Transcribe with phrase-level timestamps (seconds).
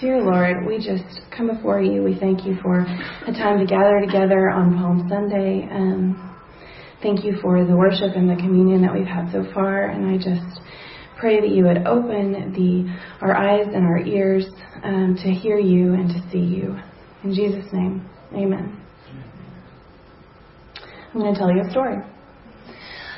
[0.00, 2.02] Dear Lord, we just come before you.
[2.02, 5.66] We thank you for a time to gather together on Palm Sunday.
[5.72, 6.36] Um,
[7.02, 9.88] thank you for the worship and the communion that we've had so far.
[9.88, 10.60] And I just
[11.18, 14.44] pray that you would open the our eyes and our ears
[14.84, 16.76] um, to hear you and to see you.
[17.24, 18.78] In Jesus' name, amen.
[21.14, 21.96] I'm going to tell you a story.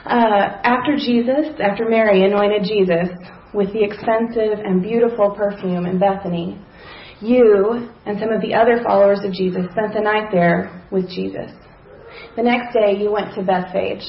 [0.07, 3.09] Uh, after Jesus, after Mary anointed Jesus
[3.53, 6.57] with the expensive and beautiful perfume in Bethany,
[7.21, 11.51] you and some of the other followers of Jesus spent the night there with Jesus.
[12.37, 14.05] The next day, you went to Bethphage,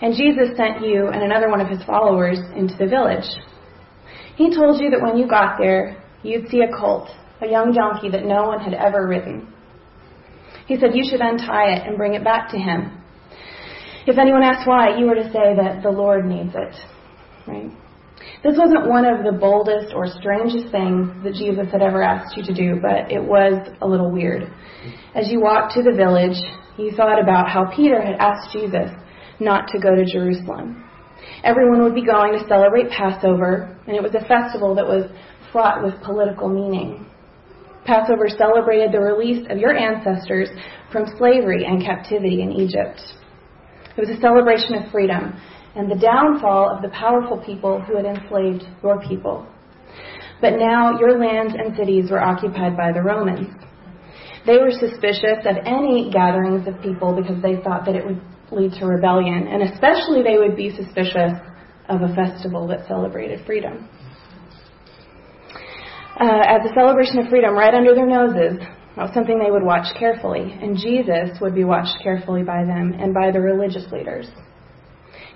[0.00, 3.26] and Jesus sent you and another one of his followers into the village.
[4.36, 7.08] He told you that when you got there, you'd see a colt,
[7.40, 9.52] a young donkey that no one had ever ridden.
[10.66, 12.92] He said you should untie it and bring it back to him.
[14.06, 16.74] If anyone asks why, you were to say that the Lord needs it.
[17.46, 17.70] Right?
[18.42, 22.44] This wasn't one of the boldest or strangest things that Jesus had ever asked you
[22.44, 24.50] to do, but it was a little weird.
[25.14, 26.38] As you walked to the village,
[26.78, 28.90] you thought about how Peter had asked Jesus
[29.40, 30.84] not to go to Jerusalem.
[31.42, 35.10] Everyone would be going to celebrate Passover, and it was a festival that was
[35.52, 37.06] fraught with political meaning.
[37.84, 40.48] Passover celebrated the release of your ancestors
[40.92, 43.00] from slavery and captivity in Egypt.
[43.96, 45.40] It was a celebration of freedom
[45.78, 49.46] and the downfall of the powerful people who had enslaved your people.
[50.40, 53.46] But now your lands and cities were occupied by the Romans.
[54.44, 58.20] They were suspicious of any gatherings of people because they thought that it would
[58.50, 61.32] lead to rebellion, and especially they would be suspicious
[61.88, 63.88] of a festival that celebrated freedom.
[66.20, 68.58] Uh, as a celebration of freedom right under their noses,
[68.96, 73.14] was something they would watch carefully, and Jesus would be watched carefully by them and
[73.14, 74.26] by the religious leaders.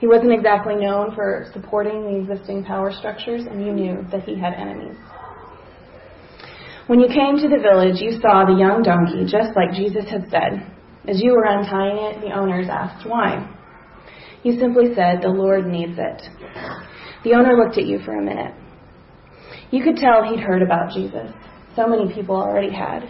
[0.03, 4.35] He wasn't exactly known for supporting the existing power structures, and you knew that he
[4.37, 4.97] had enemies.
[6.89, 10.29] When you came to the village, you saw the young donkey, just like Jesus had
[10.29, 10.67] said.
[11.07, 13.49] As you were untying it, the owners asked why.
[14.43, 16.23] You simply said, The Lord needs it.
[17.23, 18.57] The owner looked at you for a minute.
[19.71, 21.31] You could tell he'd heard about Jesus.
[21.77, 23.05] So many people already had.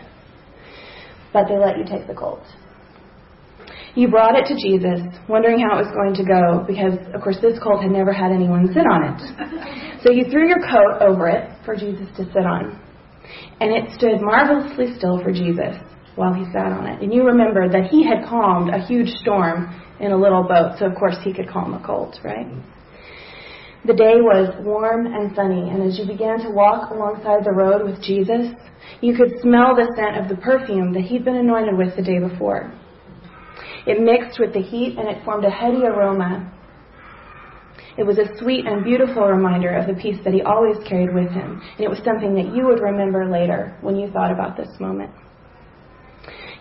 [1.33, 2.45] But they let you take the colt.
[3.95, 7.37] You brought it to Jesus, wondering how it was going to go, because, of course,
[7.43, 10.01] this colt had never had anyone sit on it.
[10.03, 12.81] So you threw your coat over it for Jesus to sit on.
[13.61, 15.77] And it stood marvelously still for Jesus
[16.17, 17.03] while he sat on it.
[17.03, 19.69] And you remembered that he had calmed a huge storm
[20.01, 22.49] in a little boat, so of course he could calm a colt, right?
[23.85, 27.85] The day was warm and sunny, and as you began to walk alongside the road
[27.85, 28.55] with Jesus,
[29.01, 32.19] you could smell the scent of the perfume that he'd been anointed with the day
[32.19, 32.73] before.
[33.87, 36.53] It mixed with the heat and it formed a heady aroma.
[37.99, 41.31] It was a sweet and beautiful reminder of the peace that he always carried with
[41.31, 44.81] him, and it was something that you would remember later when you thought about this
[44.81, 45.11] moment.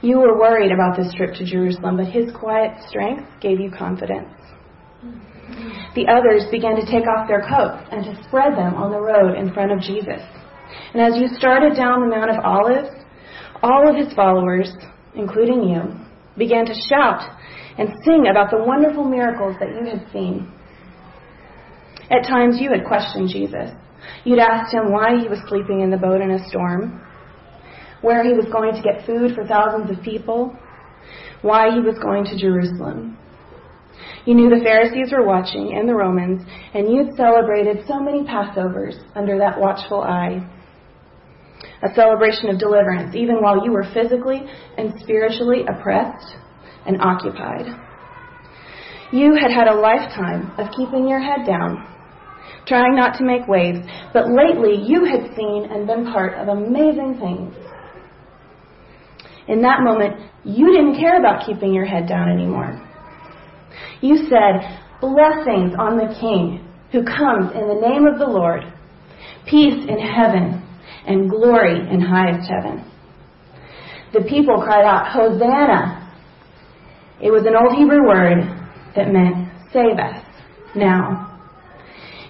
[0.02, 4.34] You were worried about this trip to Jerusalem, but his quiet strength gave you confidence.
[5.96, 9.38] The others began to take off their coats and to spread them on the road
[9.38, 10.22] in front of Jesus.
[10.94, 12.90] And as you started down the Mount of Olives,
[13.62, 14.74] all of his followers,
[15.16, 16.01] including you,
[16.38, 17.22] began to shout
[17.78, 20.52] and sing about the wonderful miracles that you had seen.
[22.10, 23.72] At times you had questioned Jesus.
[24.24, 27.02] You'd asked him why he was sleeping in the boat in a storm,
[28.02, 30.56] where he was going to get food for thousands of people,
[31.42, 33.18] why he was going to Jerusalem.
[34.26, 36.42] You knew the Pharisees were watching and the Romans,
[36.74, 40.48] and you'd celebrated so many Passovers under that watchful eye
[41.84, 44.44] a celebration of deliverance, even while you were physically
[44.78, 46.36] and spiritually oppressed
[46.86, 47.66] and occupied.
[49.12, 51.86] You had had a lifetime of keeping your head down,
[52.66, 53.80] trying not to make waves,
[54.14, 57.54] but lately you had seen and been part of amazing things.
[59.48, 60.16] In that moment,
[60.46, 62.80] you didn't care about keeping your head down anymore.
[64.02, 68.62] You said, Blessings on the King who comes in the name of the Lord,
[69.46, 70.62] peace in heaven
[71.08, 72.86] and glory in highest heaven.
[74.14, 75.98] The people cried out, Hosanna!
[77.22, 78.44] It was an old Hebrew word
[78.96, 80.26] that meant save us
[80.76, 81.28] now.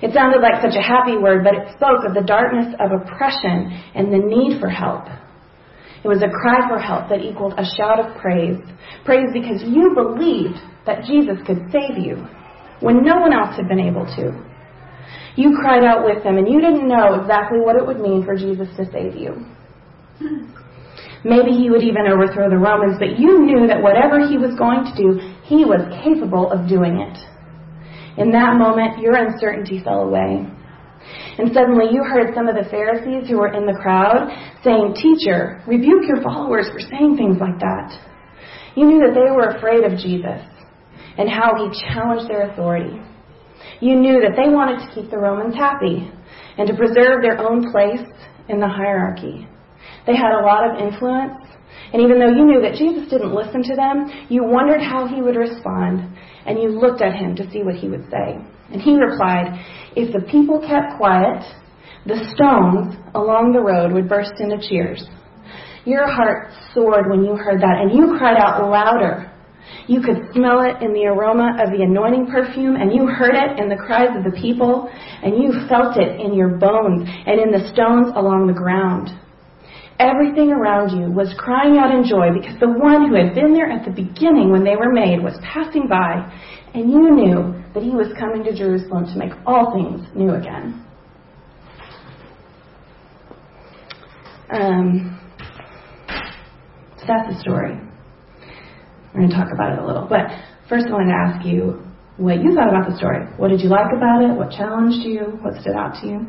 [0.02, 3.72] It sounded like such a happy word, but it spoke of the darkness of oppression
[3.94, 5.06] and the need for help.
[6.04, 8.58] It was a cry for help that equaled a shout of praise.
[9.06, 12.26] Praise because you believed that Jesus could save you
[12.80, 14.50] when no one else had been able to.
[15.36, 18.36] You cried out with them, and you didn't know exactly what it would mean for
[18.36, 19.45] Jesus to save you.
[21.24, 24.83] Maybe he would even overthrow the Romans, but you knew that whatever he was going
[24.83, 27.18] to do, he was capable of doing it.
[28.18, 30.45] In that moment, your uncertainty fell away.
[31.38, 34.30] And suddenly you heard some of the Pharisees who were in the crowd
[34.63, 37.98] saying, Teacher, rebuke your followers for saying things like that.
[38.75, 40.42] You knew that they were afraid of Jesus
[41.18, 43.00] and how he challenged their authority.
[43.81, 46.10] You knew that they wanted to keep the Romans happy
[46.57, 48.06] and to preserve their own place
[48.48, 49.48] in the hierarchy.
[50.06, 51.42] They had a lot of influence,
[51.92, 55.22] and even though you knew that Jesus didn't listen to them, you wondered how he
[55.22, 58.38] would respond, and you looked at him to see what he would say.
[58.72, 59.60] And he replied,
[59.95, 61.44] If the people kept quiet,
[62.06, 65.06] the stones along the road would burst into cheers.
[65.86, 69.31] Your heart soared when you heard that, and you cried out louder.
[69.88, 73.60] You could smell it in the aroma of the anointing perfume, and you heard it
[73.60, 74.90] in the cries of the people,
[75.24, 79.10] and you felt it in your bones and in the stones along the ground.
[80.00, 83.70] Everything around you was crying out in joy because the one who had been there
[83.70, 86.26] at the beginning when they were made was passing by,
[86.74, 90.86] and you knew that he was coming to Jerusalem to make all things new again.
[94.52, 95.20] Um,
[96.98, 97.91] so that's the story.
[99.13, 100.08] We're going to talk about it a little.
[100.08, 100.31] But
[100.69, 101.84] first, I wanted to ask you
[102.16, 103.28] what you thought about the story.
[103.36, 104.31] What did you like about it?
[104.31, 105.36] What challenged you?
[105.44, 106.19] What stood out to you?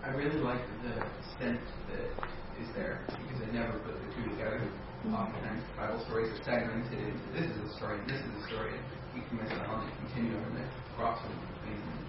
[0.00, 1.04] I really like the
[1.36, 1.60] sense
[1.92, 2.06] that
[2.60, 4.64] is there because I never put the two together.
[5.04, 5.14] Mm-hmm.
[5.14, 8.72] Oftentimes, Bible stories are segmented into this is a story and this is a story.
[8.72, 10.66] And we can miss out on the continuum and the
[10.96, 12.00] crossover between them.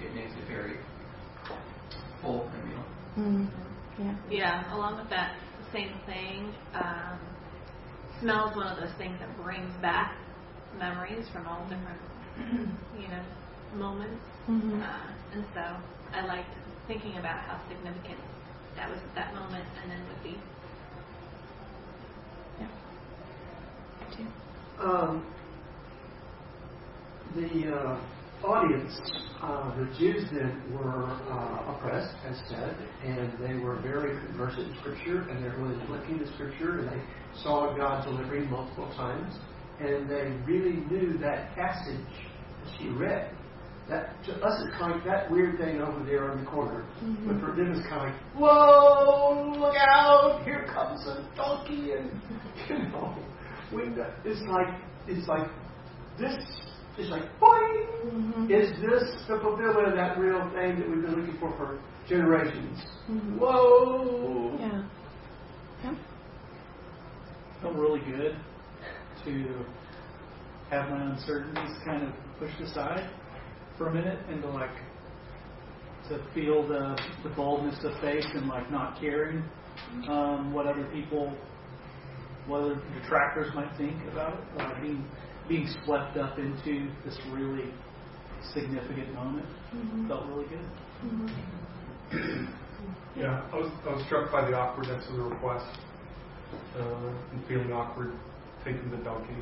[0.00, 0.80] It makes it very
[2.24, 2.84] full and real.
[3.20, 3.44] Mm-hmm.
[4.00, 4.16] Yeah.
[4.30, 4.74] Yeah.
[4.74, 5.36] Along with that
[5.72, 7.18] same thing, um,
[8.20, 10.14] smell is one of those things that brings back
[10.78, 12.00] memories from all different,
[13.00, 13.22] you know,
[13.74, 14.22] moments.
[14.48, 14.82] Mm-hmm.
[14.82, 15.76] Uh, and so
[16.12, 16.48] I liked
[16.86, 18.18] thinking about how significant
[18.76, 20.36] that was at that moment and then would be.
[22.60, 24.26] Yeah.
[24.80, 25.24] Um,
[27.34, 27.96] the uh,
[28.44, 29.00] audience,
[29.42, 34.76] uh, the Jews then were uh, oppressed, as said, and they were very conversant in
[34.80, 37.02] Scripture, and they were really looking at Scripture, and they
[37.42, 39.34] saw God delivering multiple times,
[39.80, 42.06] and they really knew that passage
[42.64, 43.30] that she read.
[43.88, 47.26] That to us it's kind of that weird thing over there in the corner, mm-hmm.
[47.26, 52.12] but for them it's kind of like, whoa, look out, here comes a donkey, and
[52.68, 53.18] you know,
[53.74, 53.82] we,
[54.24, 54.68] it's like
[55.08, 55.48] it's like
[56.16, 56.38] this
[56.98, 57.86] it's like, boing!
[58.04, 58.50] Mm-hmm.
[58.50, 62.78] Is this the fulfillment of that real thing that we've been looking for for generations?
[63.10, 63.38] Mm-hmm.
[63.38, 64.56] Whoa!
[64.58, 64.84] Yeah.
[65.84, 65.94] yeah.
[67.62, 68.36] Felt really good
[69.24, 69.64] to
[70.70, 73.08] have my uncertainties kind of pushed aside
[73.78, 74.70] for a minute and to like
[76.08, 79.44] to feel the the boldness of faith and like not caring
[80.08, 81.32] um, what other people,
[82.46, 85.04] what other detractors might think about it, uh, being
[85.48, 87.70] being swept up into this really
[88.54, 90.08] significant moment mm-hmm.
[90.08, 90.66] felt really good.
[91.04, 92.44] Mm-hmm.
[93.16, 95.78] yeah, I was I was struck by the awkwardness of the request
[96.78, 98.12] uh, and feeling awkward
[98.64, 99.32] taking the donkey.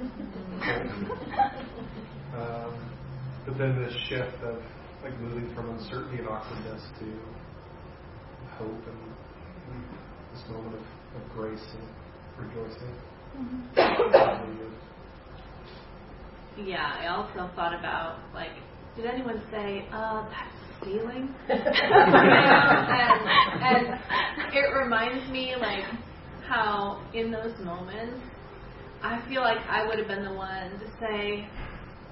[2.34, 2.72] um,
[3.44, 4.62] but then this shift of
[5.02, 7.06] like moving from uncertainty and awkwardness to
[8.56, 9.84] hope and
[10.32, 10.80] this moment of,
[11.20, 12.94] of grace and rejoicing.
[13.36, 14.70] Mm-hmm
[16.66, 18.50] yeah, I also thought about like,
[18.96, 21.34] did anyone say, uh, that's stealing?
[21.48, 21.60] and,
[23.62, 23.98] and
[24.52, 25.84] it reminds me like
[26.46, 28.20] how in those moments,
[29.02, 31.48] I feel like I would have been the one to say,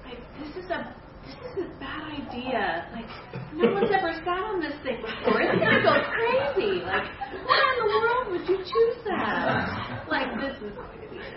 [0.05, 0.95] like, this is a
[1.27, 2.89] this is a bad idea.
[2.95, 3.05] Like,
[3.53, 5.41] no one's ever sat on this thing before.
[5.41, 6.81] It's gonna go crazy.
[6.81, 7.05] Like,
[7.45, 10.07] why in the world would you choose that?
[10.09, 11.31] Like, this is going to be a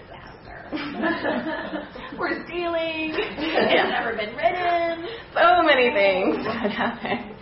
[2.19, 3.13] We're stealing.
[3.45, 5.07] It's never been written.
[5.35, 7.37] So many things that happen.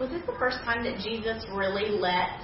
[0.00, 2.40] Was this the first time that Jesus really let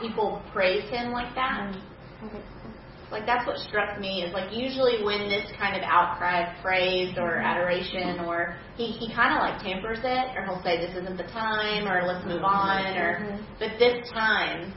[0.00, 1.76] people praise him like that?
[2.22, 2.38] Mm-hmm.
[3.10, 7.14] Like that's what struck me is like usually when this kind of outcry of praise
[7.16, 7.46] or mm-hmm.
[7.46, 11.30] adoration or he, he kind of like tempers it or he'll say this isn't the
[11.30, 12.44] time or let's move mm-hmm.
[12.44, 13.44] on or mm-hmm.
[13.58, 14.72] but this time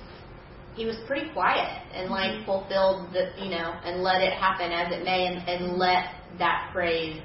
[0.78, 2.46] he was pretty quiet and like mm-hmm.
[2.46, 6.70] fulfilled the you know and let it happen as it may and, and let that
[6.72, 7.20] praise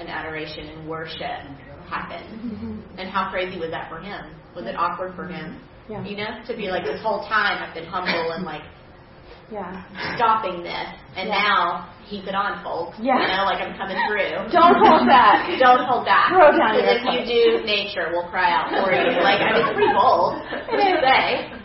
[0.00, 1.44] and adoration and worship
[1.88, 2.24] happen.
[2.24, 2.98] Mm-hmm.
[2.98, 4.34] And how crazy was that for him?
[4.56, 5.60] Was it awkward for him?
[5.88, 6.02] Yeah.
[6.04, 8.64] You know, to be like this whole time I've been humble and like
[9.52, 9.84] yeah.
[10.16, 11.38] stopping this and yeah.
[11.38, 12.98] now keep it on folks.
[12.98, 13.20] Yeah.
[13.20, 14.50] You know, like I'm coming through.
[14.56, 15.46] Don't hold back.
[15.62, 16.32] Don't hold back.
[16.32, 19.04] Throw down Because if you do, nature will cry out for you.
[19.20, 21.55] Like I mean, it's pretty bold to say.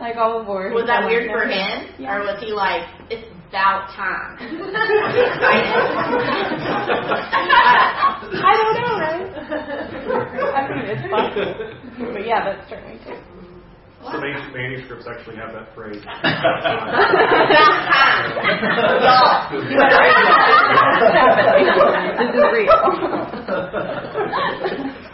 [0.00, 0.72] Like all aboard.
[0.74, 2.14] Was that weird for him, yeah.
[2.14, 4.36] or was he like, "It's about time.
[8.38, 9.24] I don't know, right?
[10.54, 11.56] I mean, it's possible.
[12.12, 13.16] But yeah, that's certainly true.
[14.04, 15.96] Some ancient manuscripts actually have that phrase.
[22.18, 22.78] this is real.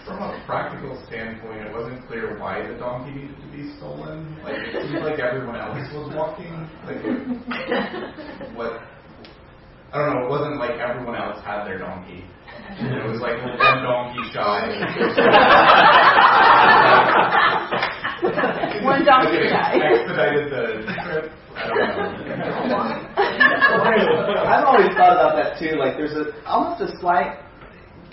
[0.04, 4.36] From a practical standpoint, it wasn't clear why the donkey needed to be stolen.
[4.44, 6.52] Like it seemed like everyone else was walking.
[6.84, 7.00] Like
[8.52, 8.84] what?
[9.88, 10.26] I don't know.
[10.26, 12.20] It wasn't like everyone else had their donkey.
[12.76, 14.60] It was like one donkey shy.
[18.84, 19.80] One donkey Like, it shy.
[19.80, 21.32] Expedited the trip.
[21.56, 21.96] I don't know.
[24.44, 25.80] I've always thought about that too.
[25.80, 27.40] Like there's a almost a slight,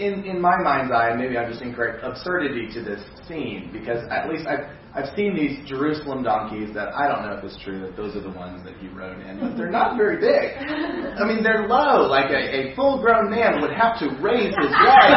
[0.01, 4.29] in in my mind's eye, maybe I'm just incorrect, absurdity to this scene because at
[4.29, 7.95] least I've I've seen these Jerusalem donkeys that I don't know if it's true that
[7.95, 10.51] those are the ones that he rode in, but they're not very big.
[10.59, 12.11] I mean, they're low.
[12.11, 15.15] Like a, a full-grown man would have to raise his legs,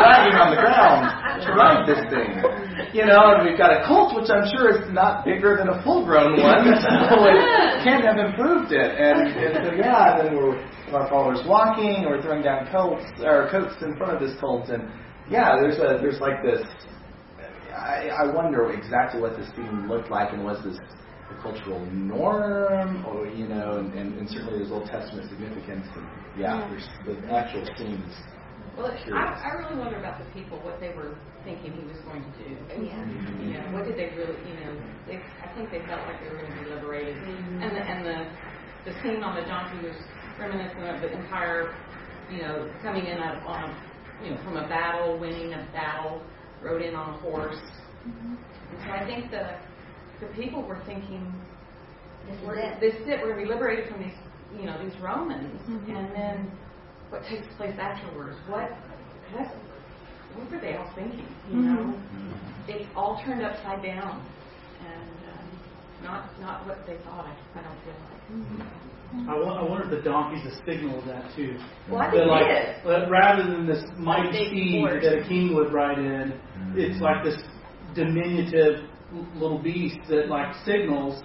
[0.00, 1.12] dragging on the ground
[1.44, 2.40] to ride this thing.
[2.96, 5.76] You know, and we've got a colt, which I'm sure is not bigger than a
[5.84, 8.96] full-grown one, so it can't have improved it.
[8.96, 10.56] And, and so, yeah, then we're
[10.94, 14.90] our followers walking, or throwing down coats or coats in front of this colt, and
[15.30, 16.62] yeah, there's a there's like this.
[17.74, 20.78] I, I wonder exactly what this scene looked like, and was this
[21.30, 25.86] a cultural norm, or you know, and, and, and certainly there's Old Testament significance.
[25.94, 26.06] And,
[26.38, 28.14] yeah, there's the actual scenes.
[28.76, 32.20] Well, I, I really wonder about the people, what they were thinking he was going
[32.20, 32.52] to do.
[32.84, 33.00] Yeah.
[33.40, 34.76] You know, what did they really, you know,
[35.08, 37.16] they, I think they felt like they were going to be liberated.
[37.16, 37.62] Mm-hmm.
[37.64, 38.18] And the, and the,
[38.84, 39.96] the scene on the donkey was
[40.38, 41.74] reminiscent of the entire,
[42.30, 46.22] you know, coming in a, on a, you know, from a battle, winning a battle,
[46.62, 47.60] rode in on a horse.
[48.04, 48.38] And
[48.84, 49.56] so I think the,
[50.20, 51.32] the people were thinking,
[52.26, 52.80] This is we're, it.
[52.80, 54.16] this is it, we're going to be liberated from these,
[54.58, 55.60] you know, these Romans.
[55.68, 55.96] Mm-hmm.
[55.96, 56.50] And then
[57.10, 58.36] what takes place afterwards?
[58.48, 58.70] What,
[59.32, 59.48] what,
[60.34, 61.26] what were they all thinking?
[61.50, 62.70] You know, mm-hmm.
[62.70, 64.26] it all turned upside down,
[64.80, 65.46] and um,
[66.02, 67.26] not not what they thought.
[67.26, 67.94] I, I don't feel
[68.60, 68.68] like.
[69.28, 71.56] I, I wonder if the donkey's a signal of that too.
[71.88, 72.86] Well, I think like, it is.
[72.86, 75.04] Uh, rather than this mighty big steed horse.
[75.04, 76.78] that a king would ride in, mm-hmm.
[76.78, 77.40] it's like this
[77.94, 78.88] diminutive
[79.34, 81.22] little beast that like signals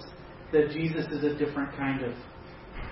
[0.52, 2.14] that Jesus is a different kind of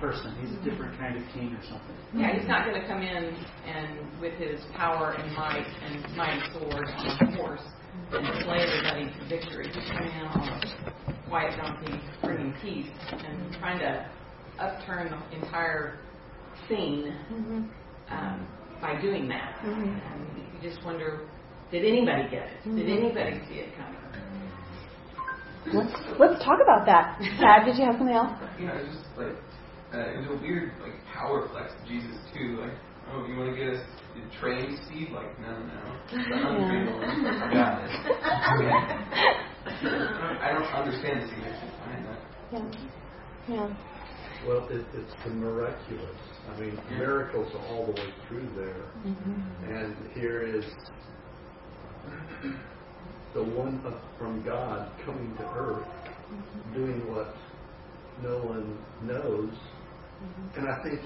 [0.01, 0.35] person.
[0.41, 1.97] He's a different kind of king or something.
[2.15, 6.41] Yeah, he's not going to come in and with his power and might and mighty
[6.53, 7.63] sword on a horse
[8.13, 9.67] and slay everybody to victory.
[9.73, 14.09] He's coming in on a quiet donkey, bringing peace and trying to
[14.61, 15.99] upturn the entire
[16.69, 17.15] scene
[18.11, 18.47] um,
[18.81, 19.59] by doing that.
[19.65, 20.01] And
[20.37, 21.27] you just wonder,
[21.71, 22.65] did anybody get it?
[22.65, 23.97] Did anybody see it coming?
[25.73, 27.19] Let's, let's talk about that.
[27.39, 28.33] Tad, did you have something else?
[28.59, 29.37] You know, it's just like
[29.93, 32.57] uh, it was a weird like power flex of Jesus too.
[32.61, 32.73] Like,
[33.13, 33.83] oh, you want to get us
[34.17, 35.11] to train Steve?
[35.13, 37.05] Like, no, no, the untrained one.
[37.05, 37.07] I
[37.53, 37.93] got this.
[40.41, 42.19] I don't understand the significance behind that.
[42.53, 42.65] Yeah.
[43.49, 43.69] Yeah.
[44.47, 46.17] Well, it, it's the miraculous.
[46.49, 48.85] I mean, miracles are all the way through there.
[49.07, 49.73] Mm-hmm.
[49.73, 50.65] And here is
[53.35, 53.83] the one
[54.19, 56.75] from God coming to earth, mm-hmm.
[56.75, 57.35] doing what
[58.23, 59.53] no one knows.
[59.53, 60.61] Mm-hmm.
[60.61, 61.01] And I think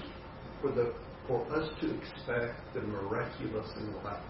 [0.61, 0.93] for the
[1.27, 4.21] for us to expect the miraculous in life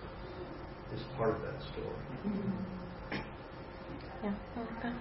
[0.94, 3.22] is part of that story.
[4.24, 4.34] Yeah.
[4.56, 4.96] I like.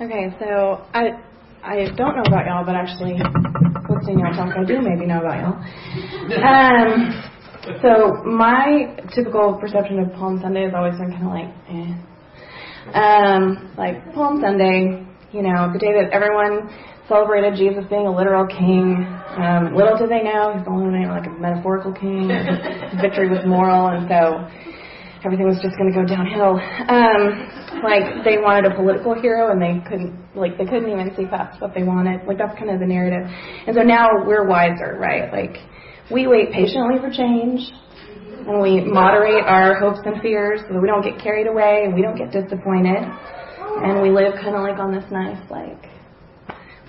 [0.00, 1.20] Okay, so I
[1.64, 5.40] I don't know about y'all, but actually to y'all talk, I do maybe know about
[5.40, 5.56] y'all.
[6.44, 7.24] Um,
[7.80, 11.94] so my typical perception of Palm Sunday has always been kind of like, eh.
[12.92, 16.68] Um, like Palm Sunday, you know, the day that everyone
[17.08, 19.08] celebrated Jesus being a literal king.
[19.40, 22.28] Um, little did they know he's only like a metaphorical king.
[22.28, 24.44] His victory was moral, and so
[25.24, 26.60] everything was just going to go downhill.
[26.60, 31.26] Um, like they wanted a political hero, and they couldn't, like they couldn't even see
[31.26, 32.26] past what they wanted.
[32.26, 33.24] Like that's kind of the narrative.
[33.66, 35.32] And so now we're wiser, right?
[35.32, 35.56] Like
[36.12, 37.64] we wait patiently for change,
[38.46, 41.94] and we moderate our hopes and fears so that we don't get carried away and
[41.94, 45.88] we don't get disappointed, and we live kind of like on this nice, like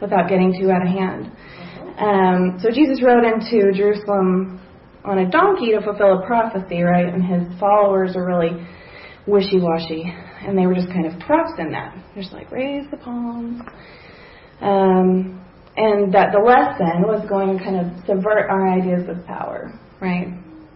[0.01, 1.31] without getting too out of hand.
[1.97, 4.59] Um, so Jesus rode into Jerusalem
[5.05, 7.05] on a donkey to fulfill a prophecy, right?
[7.05, 8.65] And his followers are really
[9.27, 10.03] wishy-washy,
[10.41, 11.95] and they were just kind of props in that.
[12.15, 13.61] Just like raise the palms,
[14.61, 15.41] um,
[15.77, 20.27] and that the lesson was going to kind of subvert our ideas of power, right?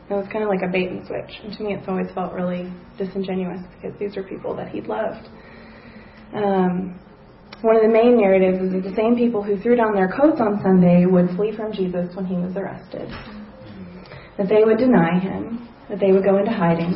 [0.09, 2.33] It was kind of like a bait and switch, and to me, it's always felt
[2.33, 5.27] really disingenuous because these are people that he'd loved.
[6.33, 6.99] Um,
[7.61, 10.39] one of the main narratives is that the same people who threw down their coats
[10.39, 13.09] on Sunday would flee from Jesus when he was arrested.
[14.39, 16.95] That they would deny him, that they would go into hiding,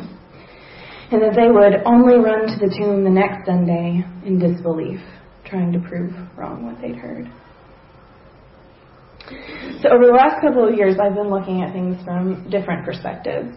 [1.12, 5.02] and that they would only run to the tomb the next Sunday in disbelief,
[5.44, 7.30] trying to prove wrong what they'd heard.
[9.82, 13.56] So over the last couple of years, I've been looking at things from different perspectives.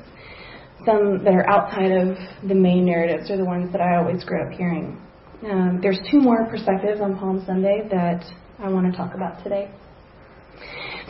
[0.85, 2.17] Some that are outside of
[2.49, 5.01] the main narratives are the ones that I always grew up hearing.
[5.49, 8.25] Um, there's two more perspectives on Palm Sunday that
[8.59, 9.71] I want to talk about today.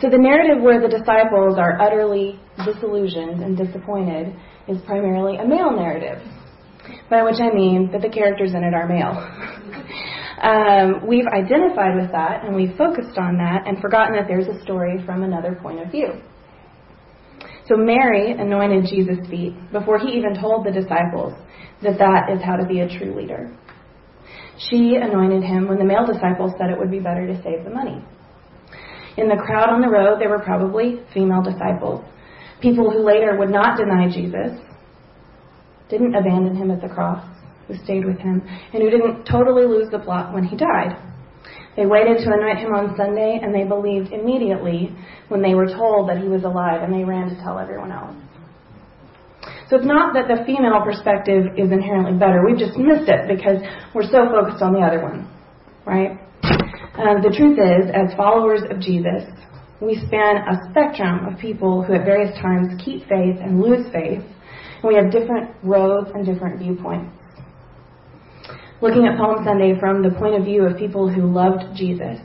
[0.00, 4.34] So the narrative where the disciples are utterly disillusioned and disappointed
[4.68, 6.20] is primarily a male narrative,
[7.08, 9.16] by which I mean that the characters in it are male.
[10.42, 14.60] um, we've identified with that and we've focused on that and forgotten that there's a
[14.62, 16.20] story from another point of view.
[17.68, 21.32] So Mary anointed Jesus' feet before he even told the disciples
[21.82, 23.50] that that is how to be a true leader.
[24.58, 27.70] She anointed him when the male disciples said it would be better to save the
[27.70, 28.02] money.
[29.16, 32.04] In the crowd on the road, there were probably female disciples,
[32.61, 34.58] people who later would not deny Jesus,
[35.88, 37.25] didn't abandon him at the cross,
[37.66, 38.42] who stayed with him,
[38.73, 40.96] and who didn't totally lose the plot when he died.
[41.76, 44.94] They waited to anoint him on Sunday, and they believed immediately
[45.28, 48.16] when they were told that he was alive, and they ran to tell everyone else.
[49.68, 52.44] So it's not that the female perspective is inherently better.
[52.44, 53.58] We've just missed it because
[53.94, 55.28] we're so focused on the other one,
[55.85, 56.18] right?
[56.96, 59.28] Um, the truth is, as followers of Jesus,
[59.82, 64.24] we span a spectrum of people who at various times keep faith and lose faith,
[64.24, 67.12] and we have different roads and different viewpoints.
[68.80, 72.18] Looking at Palm Sunday from the point of view of people who loved Jesus,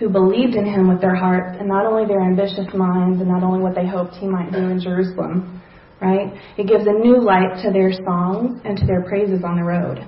[0.00, 3.44] who believed in him with their hearts, and not only their ambitious minds, and not
[3.44, 5.62] only what they hoped he might do in Jerusalem,
[6.02, 6.34] right?
[6.58, 10.04] It gives a new light to their songs and to their praises on the road.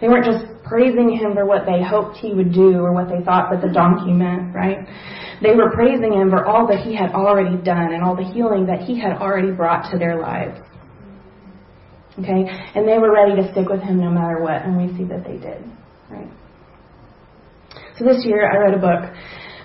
[0.00, 3.22] They weren't just praising him for what they hoped he would do or what they
[3.24, 4.78] thought that the donkey meant, right?
[5.42, 8.66] They were praising him for all that he had already done and all the healing
[8.66, 10.60] that he had already brought to their lives.
[12.18, 12.46] Okay?
[12.74, 15.24] And they were ready to stick with him no matter what, and we see that
[15.24, 15.62] they did,
[16.10, 16.30] right?
[17.98, 19.12] So this year I read a book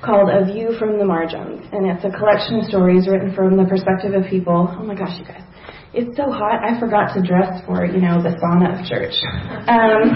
[0.04, 3.66] called A View from the Margins, and it's a collection of stories written from the
[3.66, 4.68] perspective of people.
[4.72, 5.44] Oh my gosh, you guys.
[5.92, 9.18] It's so hot, I forgot to dress for, you know, the sauna of church.
[9.66, 10.14] Um,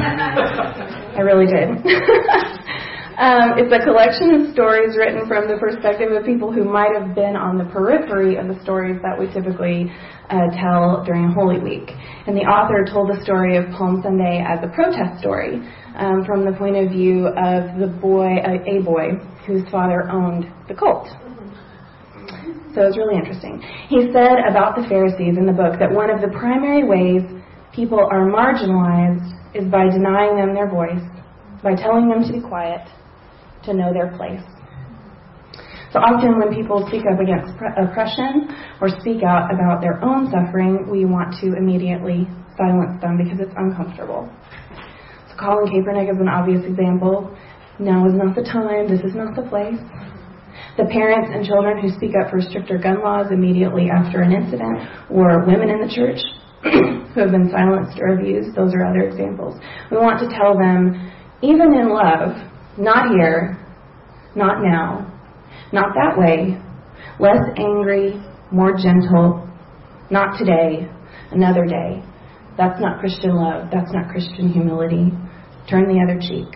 [1.17, 1.65] I really did.
[3.17, 7.15] um, it's a collection of stories written from the perspective of people who might have
[7.15, 9.89] been on the periphery of the stories that we typically
[10.29, 11.89] uh, tell during Holy Week.
[12.29, 15.57] And the author told the story of Palm Sunday as a protest story
[15.97, 19.17] um, from the point of view of the boy, a, a boy
[19.49, 21.09] whose father owned the cult.
[22.73, 23.61] So it's really interesting.
[23.87, 27.21] He said about the Pharisees in the book that one of the primary ways
[27.71, 31.05] people are marginalized is by denying them their voice,
[31.61, 32.81] by telling them to be quiet,
[33.65, 34.41] to know their place.
[35.93, 38.49] So often when people speak up against oppression
[38.81, 42.25] or speak out about their own suffering, we want to immediately
[42.57, 44.25] silence them because it's uncomfortable.
[45.29, 47.29] So Colin Kaepernick is an obvious example.
[47.77, 49.77] Now is not the time, this is not the place.
[50.75, 54.89] The parents and children who speak up for stricter gun laws immediately after an incident,
[55.09, 56.17] or women in the church
[57.13, 59.53] who have been silenced or abused, those are other examples.
[59.91, 61.11] We want to tell them,
[61.43, 62.33] even in love,
[62.77, 63.59] not here,
[64.35, 65.13] not now,
[65.71, 66.57] not that way,
[67.19, 68.17] less angry,
[68.51, 69.47] more gentle,
[70.09, 70.89] not today,
[71.31, 72.01] another day.
[72.57, 73.69] That's not Christian love.
[73.71, 75.11] That's not Christian humility.
[75.69, 76.49] Turn the other cheek.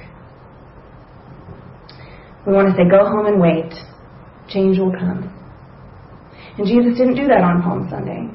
[2.46, 3.74] We want to say, go home and wait.
[4.50, 5.32] Change will come.
[6.58, 8.28] And Jesus didn't do that on Palm Sunday.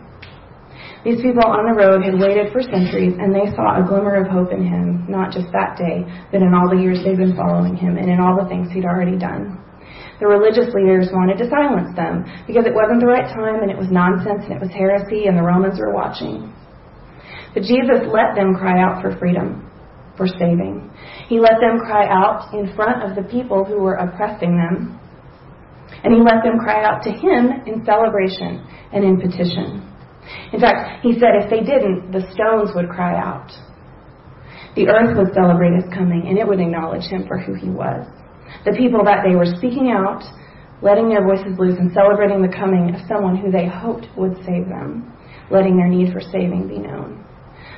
[1.05, 4.31] These people on the road had waited for centuries and they saw a glimmer of
[4.31, 7.75] hope in him, not just that day, but in all the years they've been following
[7.75, 9.59] him and in all the things he'd already done.
[10.23, 13.75] The religious leaders wanted to silence them because it wasn't the right time and it
[13.75, 16.55] was nonsense and it was heresy and the Romans were watching.
[17.55, 19.67] But Jesus let them cry out for freedom,
[20.17, 20.87] for saving.
[21.27, 25.02] He let them cry out in front of the people who were oppressing them.
[26.05, 29.89] And he let them cry out to him in celebration and in petition.
[30.53, 33.51] In fact, he said if they didn't, the stones would cry out.
[34.75, 38.07] The earth would celebrate his coming and it would acknowledge him for who he was.
[38.65, 40.23] The people that they were speaking out,
[40.81, 44.69] letting their voices loose and celebrating the coming of someone who they hoped would save
[44.69, 45.13] them,
[45.51, 47.25] letting their need for saving be known.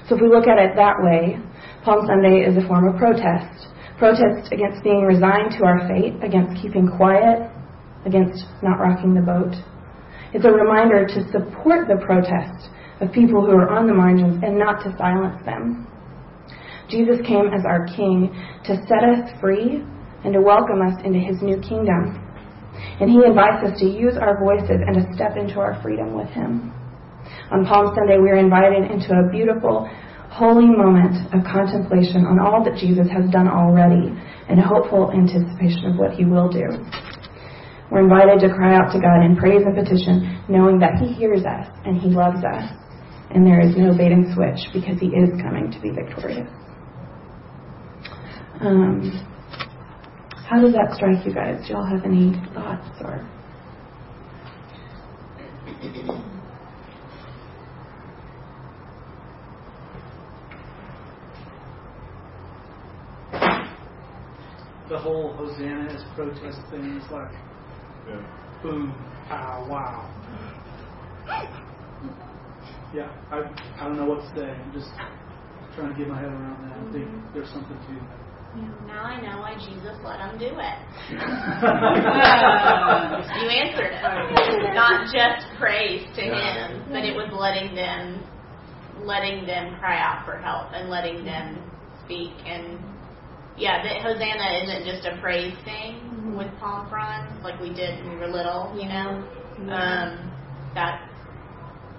[0.08, 1.38] So if we look at it that way,
[1.84, 3.68] Palm Sunday is a form of protest.
[3.98, 7.50] Protest against being resigned to our fate, against keeping quiet,
[8.06, 9.54] against not rocking the boat.
[10.32, 14.58] It's a reminder to support the protest of people who are on the margins and
[14.58, 15.86] not to silence them.
[16.88, 19.82] Jesus came as our King to set us free
[20.24, 22.20] and to welcome us into his new kingdom.
[23.00, 26.28] And he invites us to use our voices and to step into our freedom with
[26.28, 26.72] him.
[27.50, 29.88] On Palm Sunday, we are invited into a beautiful,
[30.30, 34.10] holy moment of contemplation on all that Jesus has done already
[34.48, 36.66] and hopeful anticipation of what he will do.
[37.90, 41.44] We're invited to cry out to God in praise and petition, knowing that he hears
[41.44, 42.64] us and he loves us,
[43.30, 46.48] and there is no bait and switch because he is coming to be victorious.
[48.60, 49.12] Um,
[50.48, 51.66] how does that strike you guys?
[51.66, 53.28] Do y'all have any thoughts or?
[64.88, 67.32] The whole Hosanna is protest thing is like
[68.08, 68.62] Yeah.
[68.62, 68.94] boom,
[69.28, 70.10] pow, wow.
[72.94, 73.42] Yeah, I
[73.80, 74.46] I don't know what to say.
[74.46, 74.86] I'm just
[75.74, 76.78] trying to get my head around that.
[76.78, 76.92] I mm-hmm.
[76.92, 78.24] think there's something to that.
[78.86, 80.78] Now I know why Jesus let them do it.
[83.42, 84.74] you answered it.
[84.74, 88.22] Not just praise to Him, but it was letting them,
[89.02, 91.58] letting them cry out for help and letting them
[92.04, 92.30] speak.
[92.46, 92.78] And
[93.56, 98.14] yeah, that Hosanna isn't just a praise thing with palm fronds like we did when
[98.14, 98.74] we were little.
[98.76, 99.22] You know,
[99.72, 100.32] um,
[100.74, 101.08] that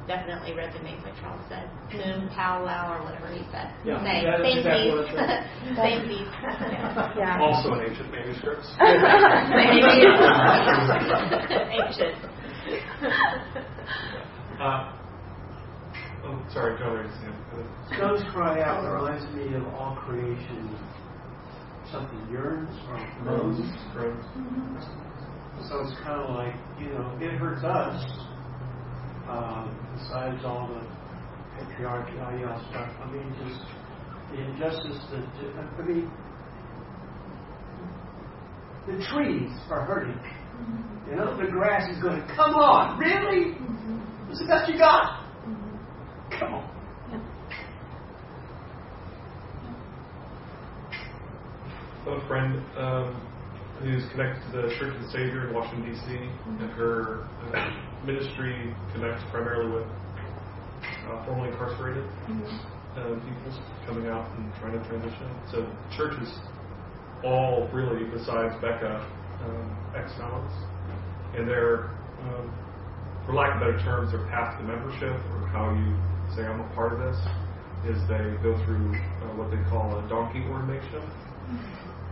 [0.08, 1.70] definitely resonates, like Charles said.
[1.92, 3.72] Boom, pow, wow, or whatever he said.
[3.84, 5.16] Yeah, same, yeah, same exactly piece.
[5.78, 6.32] same piece.
[6.44, 7.12] Yeah.
[7.18, 7.40] Yeah.
[7.42, 8.68] Also in ancient manuscripts.
[11.72, 12.16] Ancient.
[14.60, 14.92] Uh,
[16.26, 17.12] oh, sorry, go ahead.
[17.22, 17.34] Sam.
[17.96, 20.70] Stones cry out reminds me of all creation.
[21.96, 23.24] Something yearns or mm-hmm.
[23.24, 23.60] groans.
[23.94, 24.26] Groans.
[25.70, 28.04] So it's kind of like, you know, it hurts us.
[29.30, 30.84] Um, besides all the
[31.56, 33.64] patriarchal stuff, I mean, just
[34.30, 35.24] the injustice that,
[35.80, 36.12] I mean,
[38.88, 40.20] the trees are hurting.
[40.20, 41.12] Mm-hmm.
[41.12, 43.56] You know, the grass is going, to come on, really?
[43.56, 44.28] Mm-hmm.
[44.28, 45.25] This is the best you got?
[52.08, 53.18] A friend um,
[53.82, 56.06] who's connected to the Church of the Savior in Washington, D.C.,
[56.62, 59.88] and her uh, ministry connects primarily with
[61.10, 62.06] uh, formerly incarcerated
[62.96, 63.52] uh, people
[63.88, 65.28] coming out and trying to transition.
[65.52, 65.66] So,
[65.98, 66.32] church is
[67.24, 69.02] all really, besides Becca,
[69.42, 70.54] um, ex felons.
[71.36, 71.90] And their,
[72.22, 72.54] um,
[73.26, 75.98] for lack of better terms, their path to membership, or how you
[76.36, 77.18] say, I'm a part of this,
[77.90, 81.02] is they go through uh, what they call a donkey ordination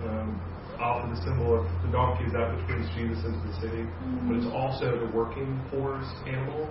[0.10, 0.42] um,
[0.80, 3.84] often the symbol of the donkey is that which brings Jesus into the city,
[4.28, 6.68] but it's also the working poor's animal.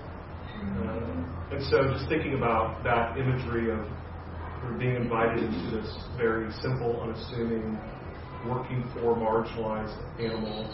[0.62, 3.82] Uh, and so just thinking about that imagery of
[4.78, 7.78] being invited into this very simple, unassuming,
[8.46, 10.66] working poor, marginalized animal,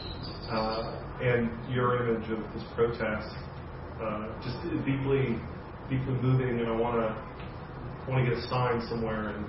[0.50, 3.34] uh, and your image of this protest,
[4.02, 5.36] uh, just deeply,
[5.88, 7.28] deeply moving, and I want to
[8.10, 9.44] want to get a sign somewhere and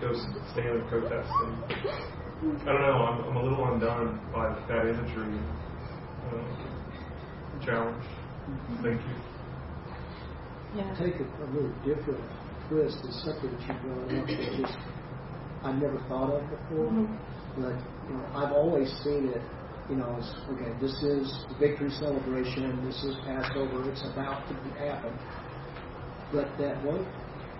[0.00, 0.14] go
[0.52, 1.30] stand and protest.
[1.42, 3.02] And, I don't know.
[3.02, 5.40] I'm, I'm a little undone by that imagery
[6.30, 8.04] uh, challenge.
[8.82, 9.16] Thank you.
[10.76, 10.94] Yeah.
[10.94, 12.22] take it a little different
[12.68, 14.78] twist is something that you brought up that just
[15.64, 17.08] I never thought of before.
[17.56, 17.74] But
[18.06, 19.42] you know, I've always seen it,
[19.90, 24.54] you know, as okay, this is the victory celebration, this is Passover, it's about to
[24.78, 25.18] happen.
[26.30, 27.04] But that one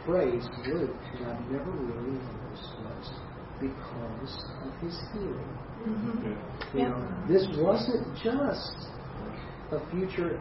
[0.06, 3.27] phrase, Luke, that I've never really noticed was
[3.60, 5.58] because of his healing.
[5.86, 6.32] Mm-hmm.
[6.76, 6.82] Yeah.
[6.82, 8.88] You know, this wasn't just
[9.72, 10.40] a future,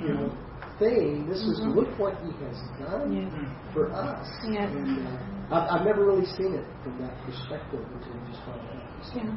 [0.00, 0.78] you know, mm-hmm.
[0.78, 1.28] thing.
[1.28, 1.78] This is mm-hmm.
[1.78, 3.72] look what he has done Yeah.
[3.72, 4.28] for us.
[4.48, 4.66] Yeah.
[4.66, 8.76] And uh, I've, I've never really seen it from that perspective until just brought it
[8.76, 9.04] up.
[9.04, 9.34] So, Yeah.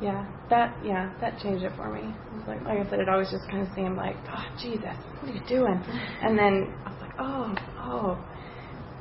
[0.00, 2.00] Yeah, that yeah, that changed it for me.
[2.06, 4.94] It was like like I said, it always just kind of seemed like, oh Jesus,
[5.18, 5.82] what are you doing?
[6.22, 8.24] And then I was like, oh, oh,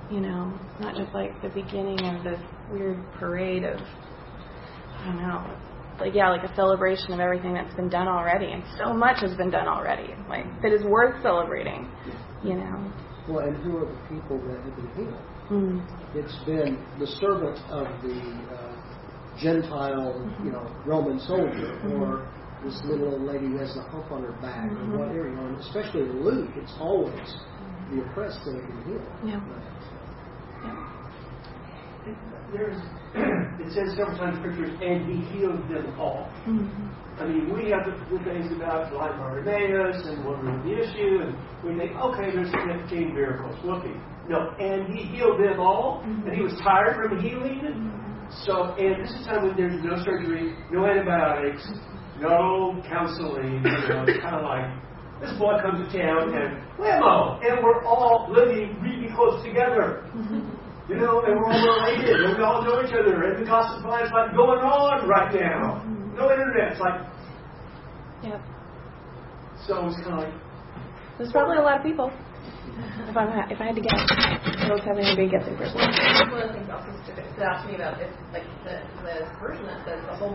[0.10, 5.58] you know, not just like the beginning of this weird parade of, I don't know,
[6.00, 9.36] like yeah, like a celebration of everything that's been done already, and so much has
[9.36, 11.90] been done already, like that is worth celebrating,
[12.44, 12.92] you know.
[13.28, 15.22] Well, and who are the people that have been healed?
[15.50, 16.16] Mm.
[16.16, 18.20] It's been the servant of the
[18.54, 18.78] uh,
[19.40, 22.28] Gentile, you know, Roman soldier, or
[22.64, 25.30] this little old lady who has the hump on her back, or whatever.
[25.30, 27.36] You know, and especially in Luke, it's always
[27.92, 29.08] the oppressed that have been healed.
[29.26, 30.97] Yeah.
[32.54, 32.78] There's
[33.60, 36.30] it says several times in scriptures, and he healed them all.
[36.48, 37.22] Mm-hmm.
[37.22, 41.26] I mean, we have the, the things about blind Bartimaeus and what was the issue,
[41.26, 41.34] and
[41.66, 43.58] we think, okay, there's 15 miracles.
[43.66, 43.98] Okay.
[44.30, 46.28] No, and he healed them all, mm-hmm.
[46.28, 47.62] and he was tired from healing.
[47.64, 48.08] Mm-hmm.
[48.46, 51.64] So, and this is time when there's no surgery, no antibiotics,
[52.20, 53.64] no counseling.
[53.64, 54.68] You know, it's kind of like
[55.22, 60.06] this boy comes to town and whammo, and we're all living really close together.
[60.14, 60.57] Mm-hmm.
[60.88, 63.84] You know, and we're all related, and we all know each other, and the gossip
[63.86, 65.84] line's like going on right now.
[66.16, 66.72] No internet.
[66.72, 67.02] It's like,
[68.24, 68.42] Yep.
[69.68, 70.34] so it's kind of like,
[71.18, 72.12] There's probably a lot of people.
[73.08, 75.80] If I'm if I had to guess, I was having a big guessing person.
[75.80, 79.66] One of the things also stood out to me about this, like the, the version
[79.66, 80.34] that says the whole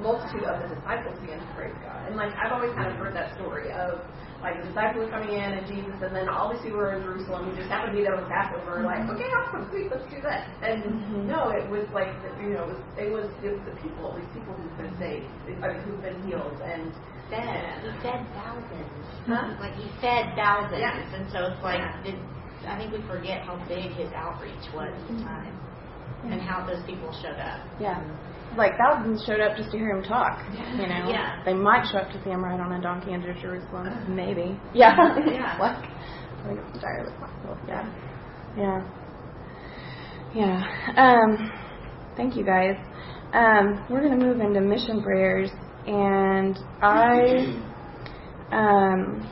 [0.00, 2.08] multitude of the disciples began to praise God.
[2.08, 4.00] And like I've always kind of heard that story of
[4.40, 7.48] like the disciples coming in and Jesus, and then all these people were in Jerusalem
[7.48, 8.80] who just happened to be there with Passover.
[8.80, 9.20] Like, mm-hmm.
[9.20, 10.48] okay, awesome, sweet, let's do that.
[10.64, 11.28] And mm-hmm.
[11.28, 12.08] no, it was like
[12.40, 15.28] you know, it was it was it was the people, these people who've been saved,
[15.60, 16.88] I mean, who've been healed, and
[17.30, 17.80] fed.
[17.82, 19.06] He fed thousands.
[19.26, 19.54] Huh?
[19.60, 21.14] Like he fed thousands, Yeah.
[21.14, 22.10] and so it's like Yeah.
[22.12, 22.18] it,
[22.66, 25.54] I think we forget how big his outreach was at the time,
[26.24, 27.60] and how those people showed up.
[27.80, 28.02] Yeah.
[28.56, 30.42] Like thousands showed up just to hear him talk.
[30.52, 31.08] You know.
[31.08, 31.40] Yeah.
[31.44, 33.88] They might show up to see him ride on a donkey into Jerusalem.
[34.14, 34.58] Maybe.
[34.74, 34.96] Yeah.
[35.24, 35.56] Yeah.
[35.60, 35.76] like.
[35.86, 37.56] I think it's entirely possible.
[37.68, 37.86] Yeah.
[38.58, 38.82] Yeah.
[40.34, 40.92] Yeah.
[40.96, 41.52] Um.
[42.16, 42.76] Thank you guys.
[43.32, 43.86] Um.
[43.90, 45.50] We're gonna move into mission prayers,
[45.86, 47.62] and I.
[48.52, 49.30] Um.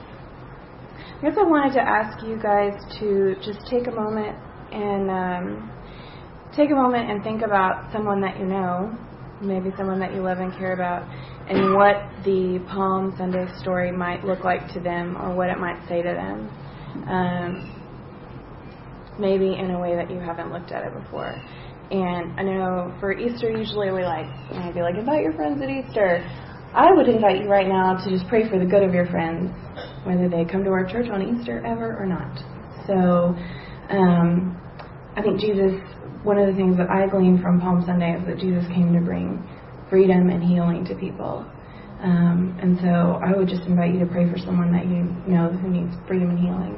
[1.19, 4.39] I guess I wanted to ask you guys to just take a moment
[4.71, 5.71] and um,
[6.55, 8.97] take a moment and think about someone that you know,
[9.43, 11.03] maybe someone that you love and care about,
[11.51, 15.83] and what the Palm Sunday story might look like to them or what it might
[15.89, 16.49] say to them.
[17.09, 17.75] Um,
[19.19, 21.35] maybe in a way that you haven't looked at it before.
[21.91, 25.71] And I know for Easter, usually we like, know, be like, invite your friends at
[25.71, 26.21] Easter.
[26.75, 29.51] I would invite you right now to just pray for the good of your friends,
[30.05, 32.37] whether they come to our church on Easter ever or not.
[32.87, 33.35] So,
[33.89, 34.61] um,
[35.17, 35.81] I think Jesus,
[36.23, 39.01] one of the things that I gleaned from Palm Sunday is that Jesus came to
[39.01, 39.43] bring
[39.89, 41.47] freedom and healing to people.
[42.03, 45.49] Um, and so I would just invite you to pray for someone that you know
[45.49, 46.77] who needs freedom and healing.